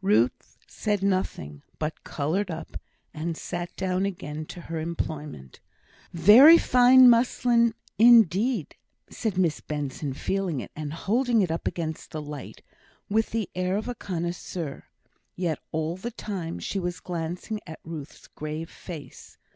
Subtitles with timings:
[0.00, 2.80] Ruth said nothing, but coloured up,
[3.12, 5.58] and sat down again to her employment.
[6.12, 8.76] "Very fine muslin indeed,"
[9.10, 12.62] said Miss Benson, feeling it, and holding it up against the light,
[13.08, 14.84] with the air of a connoisseur;
[15.34, 19.36] yet all the time she was glancing at Ruth's grave face.